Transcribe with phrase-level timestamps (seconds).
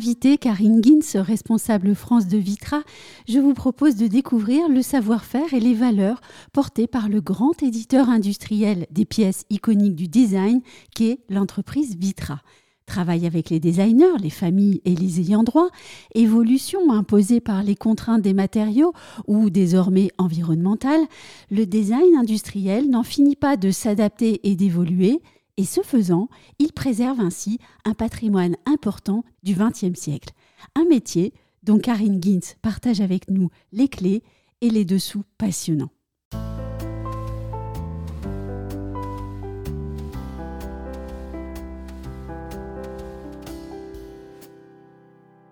[0.00, 2.80] invitée, Karine Gins, responsable France de Vitra,
[3.28, 6.22] je vous propose de découvrir le savoir-faire et les valeurs
[6.54, 10.62] portées par le grand éditeur industriel des pièces iconiques du design
[10.94, 12.40] qu'est l'entreprise Vitra.
[12.86, 15.68] Travail avec les designers, les familles et les ayants droit,
[16.14, 18.94] évolution imposée par les contraintes des matériaux
[19.26, 21.04] ou désormais environnementales,
[21.50, 25.20] le design industriel n'en finit pas de s'adapter et d'évoluer,
[25.60, 30.30] et ce faisant, il préserve ainsi un patrimoine important du XXe siècle.
[30.74, 34.22] Un métier dont Karine Gintz partage avec nous les clés
[34.62, 35.90] et les dessous passionnants.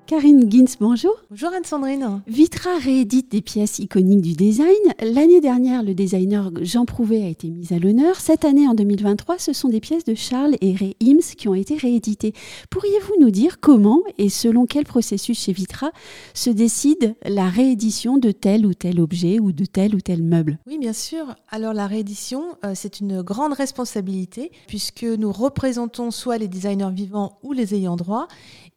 [0.09, 1.13] Karine Gins, bonjour.
[1.29, 2.23] Bonjour Anne-Sandrine.
[2.27, 4.73] Vitra réédite des pièces iconiques du design.
[5.03, 8.17] L'année dernière, le designer Jean Prouvé a été mis à l'honneur.
[8.17, 11.55] Cette année, en 2023, ce sont des pièces de Charles et Ray Hims qui ont
[11.55, 12.33] été rééditées.
[12.71, 15.91] Pourriez-vous nous dire comment et selon quel processus chez Vitra
[16.33, 20.59] se décide la réédition de tel ou tel objet ou de tel ou tel meuble?
[20.67, 21.35] Oui, bien sûr.
[21.51, 27.39] Alors la réédition, euh, c'est une grande responsabilité puisque nous représentons soit les designers vivants
[27.43, 28.27] ou les ayants droit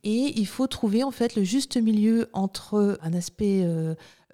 [0.03, 3.66] et il faut trouver en fait le juste milieu entre un aspect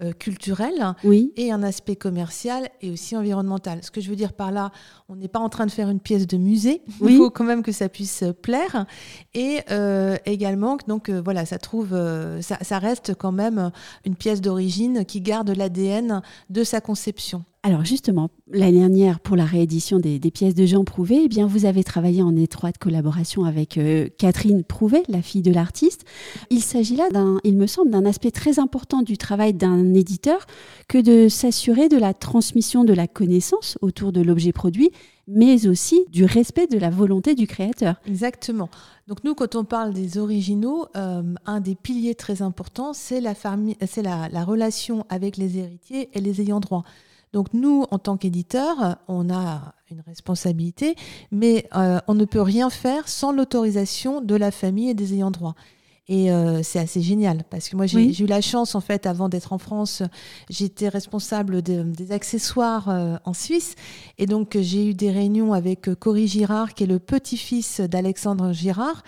[0.02, 0.94] euh, euh, culturel
[1.36, 3.80] et un aspect commercial et aussi environnemental.
[3.82, 4.70] Ce que je veux dire par là,
[5.08, 6.82] on n'est pas en train de faire une pièce de musée.
[7.02, 8.86] Il faut quand même que ça puisse plaire
[9.34, 11.90] et euh, également donc voilà, ça trouve,
[12.40, 13.70] ça, ça, reste quand même
[14.04, 17.44] une pièce d'origine qui garde l'ADN de sa conception.
[17.64, 21.66] Alors justement, l'année dernière, pour la réédition des, pièces de Jean Prouvé, eh bien, vous
[21.66, 26.04] avez travaillé en étroite collaboration avec euh, Catherine Prouvé, la fille de l'artiste.
[26.50, 27.08] Il s'agit là,
[27.42, 30.46] il me semble, d'un aspect très important du travail d'un éditeur
[30.88, 34.90] que de s'assurer de la transmission de la connaissance autour de l'objet produit,
[35.26, 37.96] mais aussi du respect de la volonté du créateur.
[38.06, 38.68] Exactement.
[39.06, 43.34] Donc nous, quand on parle des originaux, euh, un des piliers très importants, c'est la,
[43.34, 46.84] c'est la relation avec les héritiers et les ayants droit.
[47.32, 50.96] Donc nous, en tant qu'éditeur, on a une responsabilité,
[51.30, 55.30] mais euh, on ne peut rien faire sans l'autorisation de la famille et des ayants
[55.30, 55.54] droit.
[56.08, 59.28] Et euh, c'est assez génial parce que moi j'ai eu la chance en fait avant
[59.28, 60.02] d'être en France,
[60.48, 63.74] j'étais responsable des accessoires euh, en Suisse
[64.16, 69.02] et donc j'ai eu des réunions avec Cory Girard qui est le petit-fils d'Alexandre Girard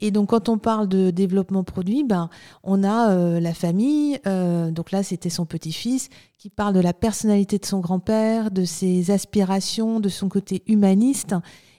[0.00, 2.30] et donc, quand on parle de développement produit, ben,
[2.62, 4.18] on a euh, la famille.
[4.26, 8.64] Euh, donc là, c'était son petit-fils qui parle de la personnalité de son grand-père, de
[8.64, 11.34] ses aspirations, de son côté humaniste.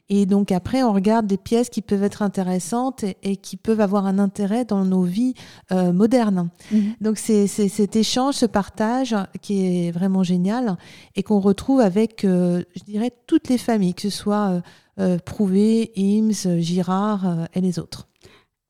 [0.10, 4.06] Et donc après, on regarde des pièces qui peuvent être intéressantes et, qui peuvent avoir
[4.06, 5.36] un intérêt dans nos vies
[5.72, 6.50] euh, modernes.
[6.72, 6.96] Mhm.
[7.02, 10.78] Donc c'est cet échange, ce partage qui est vraiment génial
[11.16, 14.62] et qu'on retrouve avec, je dirais, toutes les familles, que ce soit
[15.26, 18.09] Prouvé, Ims, Girard et les autres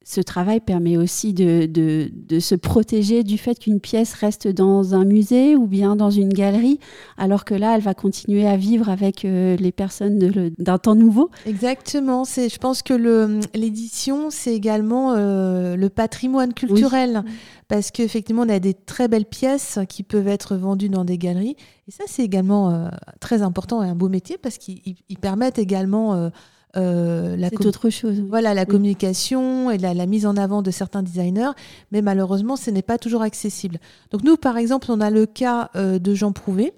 [0.10, 5.06] ce travail permet aussi de, de, se protéger du fait qu'une pièce reste dans un
[5.06, 6.80] musée ou bien dans une galerie,
[7.20, 10.18] alors que là, elle va continuer à vivre avec euh, les personnes
[10.58, 11.30] d'un temps nouveau.
[11.46, 12.24] Exactement.
[12.24, 17.24] Je pense que l'édition, c'est également euh, le patrimoine culturel.
[17.68, 21.56] Parce qu'effectivement, on a des très belles pièces qui peuvent être vendues dans des galeries.
[21.88, 22.88] Et ça, c'est également euh,
[23.20, 26.32] très important et un beau métier parce qu'ils permettent également
[26.78, 28.22] euh, la c'est autre chose.
[28.28, 31.52] Voilà, la communication et la, mise en avant de certains designers,
[31.92, 33.80] mais malheureusement, ce n'est pas toujours accessible.
[34.12, 36.74] Donc nous, par exemple, on a le cas euh, de Jean Prouvé.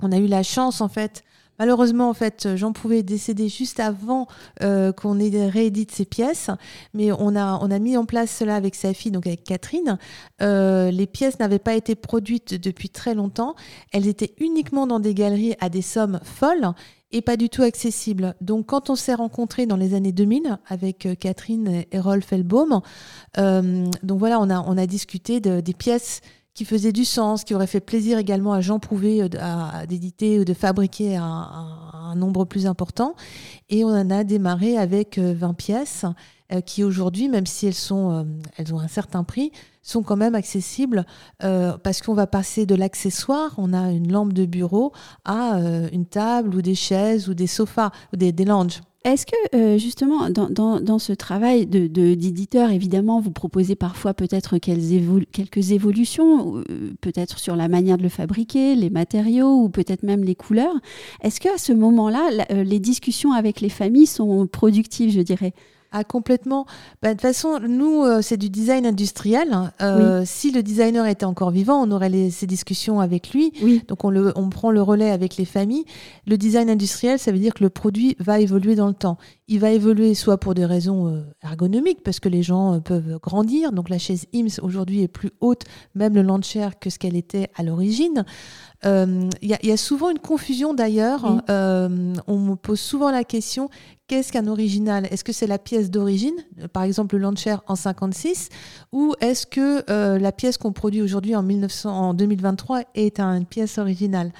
[0.00, 1.22] On a eu la chance, en fait,
[1.58, 4.26] Malheureusement, en fait, Jean Prouvé est décédé juste avant
[4.62, 6.50] euh, qu'on ait réédité ses pièces,
[6.92, 9.96] mais on a, on a mis en place cela avec sa fille, donc avec Catherine.
[10.38, 13.54] les pièces n'avaient pas été produites depuis très longtemps.
[13.94, 16.74] Elles étaient uniquement dans des galeries à des sommes folles
[17.12, 18.34] et pas du tout accessible.
[18.40, 22.80] Donc quand on s'est rencontrés dans les années 2000 avec euh, Catherine et Rolf Elbaum,
[23.38, 26.20] euh, donc voilà, on a, on a discuté de, des pièces
[26.54, 30.44] qui faisaient du sens, qui auraient fait plaisir également à Jean Prouvé euh, d'éditer ou
[30.44, 33.14] de fabriquer un, nombre plus important.
[33.68, 36.06] Et on en a démarré avec 20 pièces
[36.64, 38.26] qui aujourd'hui, même si elles, sont,
[38.56, 39.52] elles ont un certain prix,
[39.86, 41.06] sont quand même accessibles
[41.44, 44.92] euh, parce qu'on va passer de l'accessoire, on a une lampe de bureau,
[45.24, 48.80] à euh, une table ou des chaises ou des sofas ou des, des lounges.
[49.04, 54.58] Est-ce que euh, justement dans, dans, ce travail d'éditeur, de, évidemment, vous proposez parfois peut-être
[54.58, 56.64] quelques évolutions,
[57.00, 60.74] peut-être sur la manière de le fabriquer, les matériaux ou peut-être même les couleurs.
[61.22, 65.54] Est-ce qu'à ce moment-là, les discussions avec les familles sont productives, je dirais?
[65.92, 66.66] Ah, complètement.
[67.02, 69.52] Bah, de toute façon, nous, euh, c'est du design industriel.
[69.52, 69.72] Hein.
[69.80, 73.52] Euh, si le designer était encore vivant, on aurait ces discussions avec lui.
[73.88, 75.84] Donc, on, le, on prend le relais avec les familles.
[76.26, 79.18] Le design industriel, ça veut dire que le produit va évoluer dans le temps.
[79.48, 83.72] Il va évoluer soit pour des raisons euh, ergonomiques, parce que les gens peuvent grandir.
[83.72, 85.62] Donc la chaise IMSS aujourd'hui est plus haute,
[85.94, 88.24] même le Launcher, que ce qu'elle était à l'origine.
[88.86, 91.24] Il y, a souvent une confusion d'ailleurs.
[91.48, 93.68] on me pose souvent la question
[94.08, 95.06] qu'est-ce qu'un original?
[95.10, 96.36] Est-ce que c'est la pièce d'origine,
[96.72, 98.50] par exemple le Launcher en 56,
[98.92, 99.84] ou est-ce que
[100.18, 101.44] la pièce qu'on produit aujourd'hui en,
[101.84, 104.32] en 2023 est une pièce originale?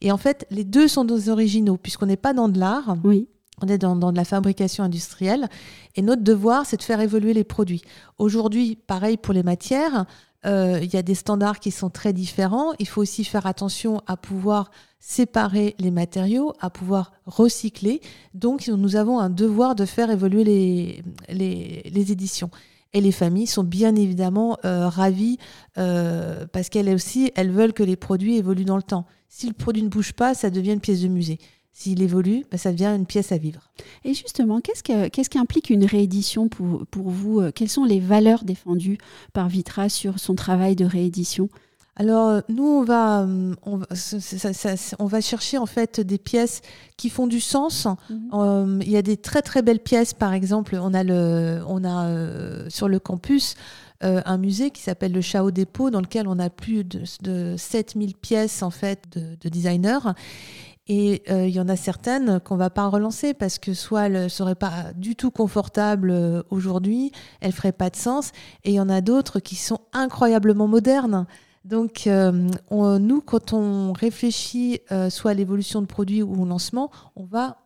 [0.00, 2.96] Et en fait, les deux sont des originaux, puisqu'on n'est pas dans de l'art.
[3.04, 3.28] Oui.
[3.62, 5.48] On est dans, de la fabrication industrielle
[5.94, 7.82] et notre devoir, c'est de faire évoluer les produits.
[8.18, 10.04] Aujourd'hui, pareil pour les matières, euh,
[10.44, 12.72] il y a des standards qui sont très différents.
[12.78, 14.70] Il faut aussi faire attention à pouvoir
[15.02, 18.00] séparer les matériaux, à pouvoir recycler.
[18.34, 21.02] Donc, nous avons un devoir de faire évoluer les,
[21.84, 22.50] les, éditions.
[22.92, 25.38] Et les familles sont bien évidemment euh, ravies
[25.76, 29.04] euh, parce qu'elles aussi, elles veulent que les produits évoluent dans le temps.
[29.28, 31.38] Si le produit ne bouge pas, ça devient une pièce de musée.
[31.74, 33.70] S'il évolue, bah, ça devient une pièce à vivre.
[34.04, 37.84] Et justement, qu'est-ce, que, qu'est-ce qui implique une réédition pour, pour vous euh, Quelles sont
[37.84, 38.98] les valeurs défendues
[39.32, 41.48] par Vitra sur son travail de réédition?
[41.96, 43.86] Alors euh, nous on va euh, on va,
[44.98, 46.62] on va, chercher en fait des pièces
[46.96, 47.86] qui font du sens.
[48.08, 48.80] Mhm.
[48.82, 52.70] Il y a des très très belles pièces par exemple on a le on a
[52.70, 53.56] sur le campus
[54.00, 58.14] un musée qui s'appelle le Chao Dépôt dans lequel on a plus de, de 7000
[58.14, 60.14] pièces en fait de, de designers
[60.94, 64.24] et euh, il y en a certaines qu'on va pas relancer parce que soit elles
[64.24, 68.32] ne seraient pas du tout confortables euh, aujourd'hui, elles feraient pas de sens.
[68.64, 71.24] Et il y en a d'autres qui sont incroyablement modernes.
[71.64, 77.24] Donc, euh, nous, quand on réfléchit soit à l'évolution de produits ou au lancement, on
[77.24, 77.56] va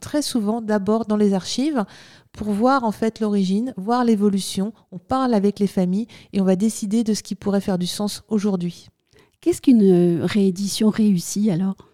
[0.00, 1.84] très souvent d'abord dans les archives
[2.30, 4.72] pour voir en fait l'origine, voir l'évolution.
[4.92, 7.88] On parle avec les familles et on va décider de ce qui pourrait faire du
[7.88, 8.86] sens aujourd'hui.
[9.40, 11.87] Qu'est-ce qu'une réédition réussie alors?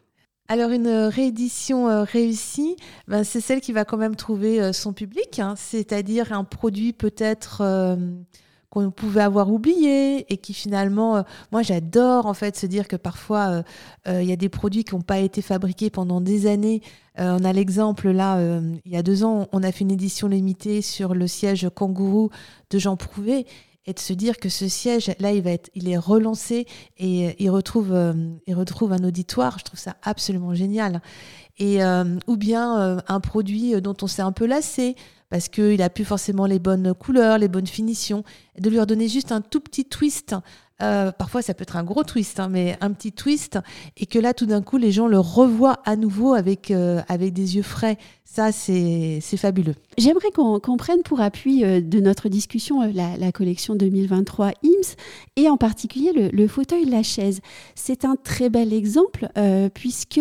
[0.47, 2.77] Alors une euh, réédition euh, réussie,
[3.09, 5.55] ben, c'est celle qui va quand même trouver euh, son public, hein.
[5.57, 7.63] c'est-à-dire un produit peut-être
[8.69, 13.63] qu'on pouvait avoir oublié et qui finalement, moi j'adore en fait se dire que parfois
[14.07, 16.81] il y a des produits qui n'ont pas été fabriqués pendant des années.
[17.17, 18.41] on a l'exemple là,
[18.85, 22.31] il y a deux ans, on a fait une édition limitée sur le siège kangourou
[22.71, 23.47] de Jean Prouvé
[23.87, 26.67] et de se dire que ce siège là il va être il est relancé
[26.99, 28.13] et euh, il retrouve euh,
[28.47, 29.59] il retrouve un auditoire.
[29.59, 31.01] Je trouve ça absolument génial.
[31.59, 34.97] Et euh, ou bien un produit dont on s'est un peu lassé
[35.31, 38.25] parce qu'il a plus forcément les bonnes couleurs les bonnes finitions
[38.59, 40.35] de lui redonner juste un tout petit twist
[40.83, 43.59] euh, parfois, ça peut être un gros twist, hein, mais un petit twist,
[43.97, 47.33] et que là, tout d'un coup, les gens le revoient à nouveau avec, euh, avec
[47.33, 47.97] des yeux frais.
[48.25, 49.77] Ça, c'est fabuleux.
[49.99, 54.97] J'aimerais qu'on prenne pour appui euh, de notre discussion la, collection 2023 IMSS,
[55.37, 57.41] et en particulier le, le fauteuil La Chaise.
[57.77, 59.29] C'est un très bel exemple,
[59.75, 60.21] puisque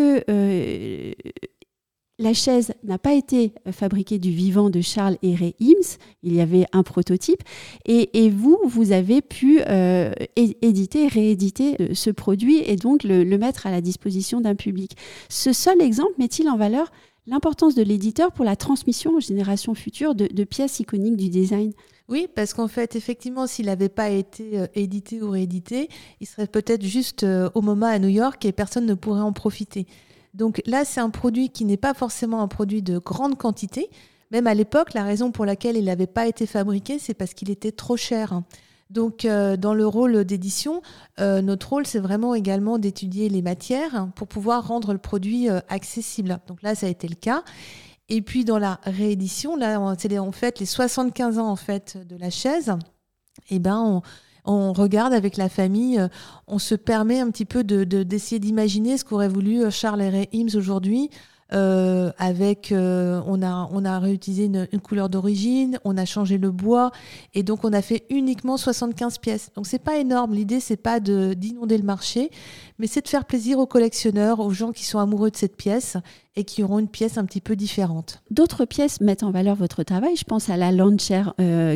[2.19, 6.65] la chaise n'a pas été fabriquée du vivant de Charles Ray Ims, il y avait
[6.71, 7.41] un prototype,
[7.85, 13.65] et, vous, vous avez pu euh, éditer, rééditer euh, ce produit et donc le, mettre
[13.65, 14.95] à la disposition d'un public.
[15.29, 16.91] Ce seul exemple met-il en valeur
[17.25, 21.73] l'importance de l'éditeur pour la transmission aux générations futures de, pièces iconiques du design?
[22.09, 25.89] Oui, parce qu'en fait, effectivement, s'il n'avait pas été euh, édité ou réédité,
[26.19, 27.25] il serait peut-être juste
[27.55, 29.87] au MoMA à New York et personne ne pourrait en profiter.
[30.33, 33.89] Donc là, c'est un produit qui n'est pas forcément un produit de grande quantité.
[34.31, 37.51] Même à l'époque, la raison pour laquelle il n'avait pas été fabriqué, c'est parce qu'il
[37.51, 38.41] était trop cher.
[38.89, 40.81] Donc, euh, dans le rôle d'édition,
[41.19, 45.59] euh, notre rôle, c'est vraiment également d'étudier les matières pour pouvoir rendre le produit euh,
[45.67, 46.39] accessible.
[46.47, 47.43] Donc là, ça a été le cas.
[48.09, 52.15] Et puis, dans la réédition, là, c'est en fait les 75 ans en fait de
[52.15, 52.71] la chaise.
[53.49, 54.01] Eh ben, on,
[54.45, 56.07] on regarde avec la famille, euh,
[56.47, 60.27] on se permet un petit peu d'essayer de, d'imaginer ce qu'aurait voulu euh, Charles Ray
[60.33, 61.09] Ims aujourd'hui.
[61.51, 66.89] Euh, avec, on, a, on a réutilisé une, couleur d'origine, on a changé le bois,
[67.35, 69.51] et donc on a fait uniquement 75 pièces.
[69.53, 70.33] Donc c'est pas énorme.
[70.33, 72.31] L'idée c'est pas d'inonder le marché,
[72.79, 75.95] mais c'est de faire plaisir aux collectionneurs, aux gens qui sont amoureux de cette pièce
[76.35, 78.23] et qui auront une pièce un petit peu différente.
[78.31, 80.15] D'autres pièces mettent en valeur votre travail.
[80.15, 81.25] Je pense à la Launcher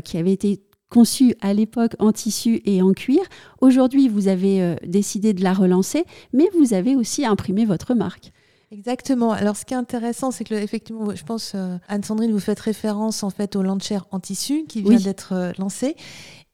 [0.04, 0.60] qui avait été
[0.90, 3.22] conçue à l'époque en tissu et en cuir.
[3.62, 8.32] Aujourd'hui, vous avez euh, décidé de la relancer, mais vous avez aussi imprimé votre marque.
[8.72, 9.32] Exactement.
[9.32, 13.24] Alors, ce qui est intéressant, c'est que effectivement, je pense euh, Anne-Sandrine, vous faites référence
[13.24, 15.96] en fait au Lancher en tissu qui vient d'être euh, lancé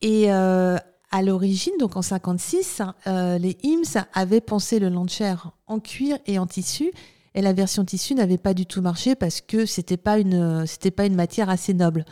[0.02, 5.36] et à l'origine, donc en 56, les IMS avaient pensé le Lancher
[5.68, 6.92] en cuir et en tissu.
[7.36, 10.92] Et la version tissu n'avait pas du tout marché parce que c'était pas une, c'était
[10.92, 12.04] pas une matière assez noble.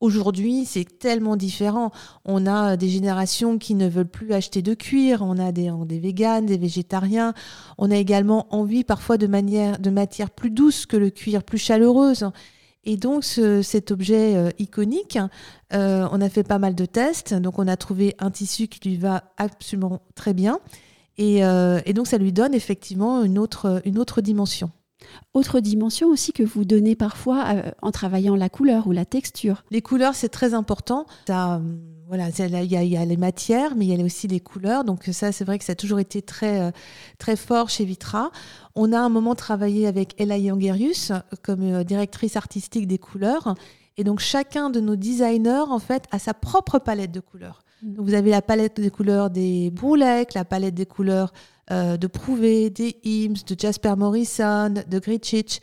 [0.00, 1.92] Aujourd'hui, c'est tellement différent.
[2.24, 5.98] On a des générations qui ne veulent plus acheter de cuir, on a des, des
[5.98, 7.34] véganes, des végétariens.
[7.76, 11.58] On a également envie parfois de, manière, de matières plus douces que le cuir, plus
[11.58, 12.30] chaleureuses.
[12.84, 15.18] Et donc cet objet iconique,
[15.70, 18.96] on a fait pas mal de tests, donc on a trouvé un tissu qui lui
[18.96, 20.60] va absolument très bien.
[21.18, 24.70] Et, et donc ça lui donne effectivement une autre, une autre dimension.
[25.34, 29.64] Autre dimension aussi que vous donnez parfois euh, en travaillant la couleur ou la texture.
[29.70, 31.06] Les couleurs, c'est très important.
[31.26, 31.60] Ça,
[32.10, 34.82] voilà, il y, a les matières, mais il y a aussi les couleurs.
[34.82, 36.70] Donc ça, c'est vrai que ça a toujours été très, euh,
[37.18, 38.32] très fort chez Vitra.
[38.74, 43.54] On a un moment travaillé avec Ella Youngerius comme euh, directrice artistique des couleurs.
[43.96, 47.62] Et donc chacun de nos designers, en fait, a sa propre palette de couleurs.
[47.82, 51.32] Vous avez la palette des couleurs des Broulecs, la palette des couleurs
[51.70, 55.60] euh, de Prouvé, des Ims, de Jasper Morrison, de Gritchich.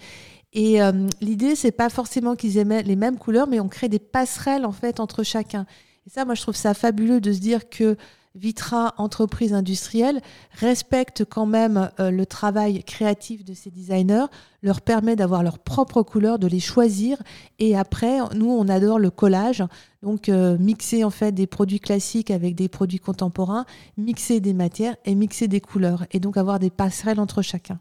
[0.53, 4.00] Et euh, l'idée, c'est pas forcément qu'ils aient les mêmes couleurs, mais on crée des
[4.00, 5.67] passerelles en fait entre chacun.
[6.07, 7.97] Et ça, moi, je trouve ça fabuleux de se dire que
[8.33, 10.21] Vitra, entreprise industrielle,
[10.53, 14.25] respecte quand même euh, le travail créatif de ces designers,
[14.64, 17.22] leur permet d'avoir leurs propres couleurs, de les choisir.
[17.60, 19.64] Et après, nous, on adore le collage.
[20.04, 23.66] Donc, euh, mixer en fait des produits classiques avec des produits contemporains,
[23.98, 26.06] mixer des matières et mixer des couleurs.
[26.12, 27.80] Et donc, avoir des passerelles entre chacun.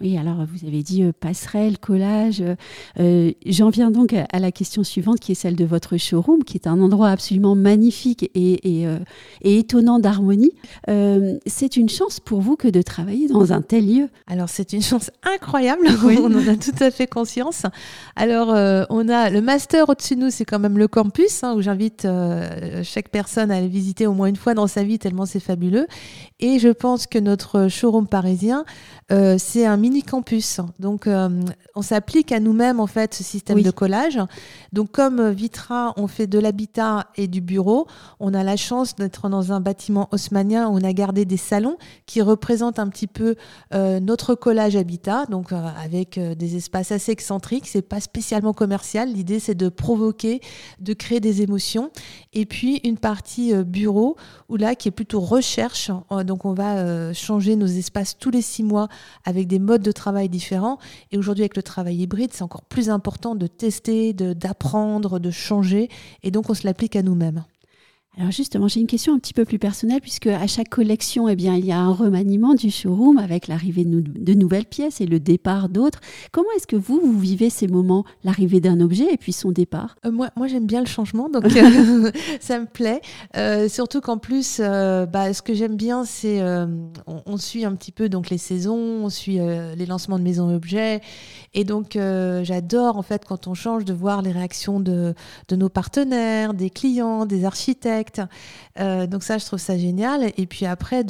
[0.00, 2.42] Oui, alors vous avez dit euh, passerelle, collage.
[2.98, 6.56] Euh, j'en viens donc à, la question suivante qui est celle de votre showroom, qui
[6.56, 8.82] est un endroit absolument magnifique et,
[9.42, 10.52] et, étonnant d'harmonie.
[11.46, 14.08] c'est une chance pour vous que de travailler dans un tel lieu.
[14.26, 15.86] Alors, c'est une chance incroyable.
[16.22, 17.62] On en a tout à fait conscience.
[18.16, 18.48] Alors,
[18.90, 21.38] on a le master au-dessus de nous, c'est quand même le campus.
[21.42, 24.82] Hein, où j'invite euh, chaque personne à aller visiter au moins une fois dans sa
[24.82, 25.86] vie, tellement c'est fabuleux.
[26.40, 28.64] Et je pense que notre showroom parisien,
[29.10, 30.60] euh, c'est un mini campus.
[30.78, 31.28] Donc, euh,
[31.74, 34.18] on s'applique à nous-mêmes, en fait, ce système de collage.
[34.72, 37.86] Donc, comme Vitra, on fait de l'habitat et du bureau,
[38.20, 41.76] on a la chance d'être dans un bâtiment haussmanien où on a gardé des salons
[42.06, 43.34] qui représentent un petit peu
[43.72, 47.66] notre collage habitat, donc avec des espaces assez excentriques.
[47.66, 49.12] C'est pas spécialement commercial.
[49.12, 50.40] L'idée, c'est de provoquer,
[50.78, 51.90] de créer des émotions.
[52.32, 54.16] Et puis une partie euh, bureau,
[54.48, 55.90] où là, qui est plutôt recherche.
[56.12, 58.88] Euh, donc on va euh, changer nos espaces tous les six mois
[59.24, 60.78] avec des modes de travail différents.
[61.10, 65.88] Et aujourd'hui, avec le travail hybride, c'est encore plus important de tester, d'apprendre, de changer.
[66.22, 67.44] Et donc on se l'applique à nous-mêmes.
[68.18, 71.36] Alors justement, j'ai une question un petit peu plus personnelle puisque à chaque collection, eh
[71.36, 75.20] bien, il y a un remaniement du showroom avec l'arrivée de, nouvelles pièces et le
[75.20, 76.00] départ d'autres.
[76.32, 79.94] Comment est-ce que vous, vous vivez ces moments, l'arrivée d'un objet et puis son départ?
[80.04, 82.10] Euh, Moi, moi j'aime bien le changement, donc euh,
[82.40, 83.00] ça me plaît.
[83.36, 86.42] Euh, surtout qu'en plus, bah, ce que j'aime bien, c'est
[87.06, 91.02] on, suit un petit peu donc les saisons, on suit les lancements de maisons objets,
[91.54, 91.96] et donc
[92.42, 95.14] j'adore en fait quand on change de voir les réactions de,
[95.46, 98.07] de nos partenaires, des clients, des architectes
[98.78, 100.32] euh, donc ça, je trouve ça génial.
[100.36, 101.04] Et puis après,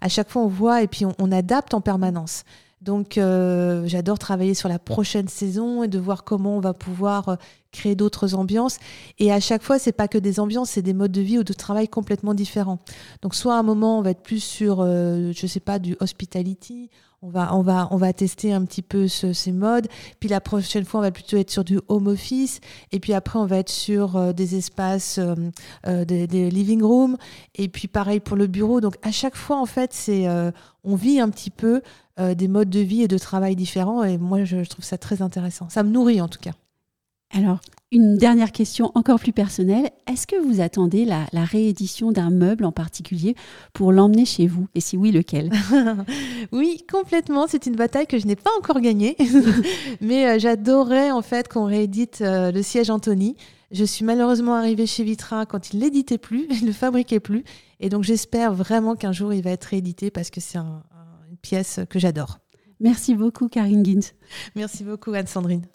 [0.00, 2.44] à chaque fois, on voit et puis on, adapte en permanence.
[2.84, 7.28] Donc euh, j'adore travailler sur la prochaine saison et de voir comment on va pouvoir
[7.30, 7.36] euh,
[7.72, 8.78] créer d'autres ambiances.
[9.18, 11.44] Et à chaque fois, c'est pas que des ambiances, c'est des modes de vie ou
[11.44, 12.78] de travail complètement différents.
[13.22, 16.90] Donc soit à un moment, on va être plus sur, je sais pas, du hospitality
[17.24, 19.88] on va, on va, on va tester un petit peu ces modes.
[20.20, 22.60] Puis la prochaine fois, on va plutôt être sur du home office.
[22.92, 25.34] Et puis après, on va être sur euh, des espaces, euh,
[25.86, 27.16] euh, des, living rooms.
[27.54, 28.82] Et puis pareil pour le bureau.
[28.82, 30.26] Donc à chaque fois, en fait, c'est,
[30.84, 31.80] on vit un petit peu
[32.18, 34.04] des modes de vie et de travail différents.
[34.04, 35.68] Et moi, je trouve ça très intéressant.
[35.68, 36.52] Ça me nourrit en tout cas.
[37.34, 37.58] Alors,
[37.90, 39.90] une dernière question encore plus personnelle.
[40.10, 43.34] Est-ce que vous attendez la, réédition d'un meuble en particulier
[43.72, 44.68] pour l'emmener chez vous?
[44.74, 45.50] Et si oui, lequel?
[46.52, 47.46] Oui, complètement.
[47.48, 49.16] C'est une bataille que je n'ai pas encore gagnée.
[50.00, 53.36] Mais euh, j'adorais en fait qu'on réédite euh, le siège Anthony.
[53.70, 57.44] Je suis malheureusement arrivée chez Vitra quand il l'éditait plus, il ne le fabriquait plus.
[57.80, 60.80] Et donc j'espère vraiment qu'un jour il va être réédité parce que c'est une
[61.44, 62.38] pièce que j'adore.
[62.80, 64.14] Merci beaucoup, Karine Gint.
[64.56, 65.66] Merci beaucoup, Anne-Sandrine.